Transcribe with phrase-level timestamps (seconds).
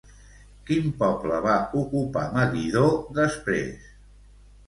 [0.69, 2.87] Quin poble va ocupar Meguidó
[3.19, 3.87] després?